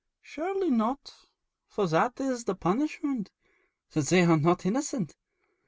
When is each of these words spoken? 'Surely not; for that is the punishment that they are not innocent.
'Surely 0.23 0.71
not; 0.71 1.13
for 1.67 1.85
that 1.85 2.19
is 2.19 2.45
the 2.45 2.55
punishment 2.55 3.29
that 3.91 4.07
they 4.07 4.23
are 4.23 4.35
not 4.39 4.65
innocent. 4.65 5.15